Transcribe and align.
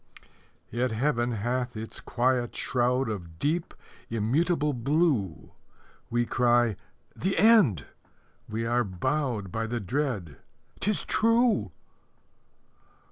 Yet 0.71 0.89
Heaven 0.89 1.33
hath 1.33 1.77
its 1.77 1.99
quiet 1.99 2.55
shroud 2.55 3.07
Of 3.07 3.37
deep, 3.37 3.71
immutable 4.09 4.73
blue 4.73 5.51
We 6.09 6.25
cry, 6.25 6.75
"The 7.15 7.37
end!" 7.37 7.85
We 8.49 8.65
are 8.65 8.83
bowed 8.83 9.51
By 9.51 9.67
the 9.67 9.79
dread, 9.79 10.37
"'Tis 10.79 11.05
true!" 11.05 11.71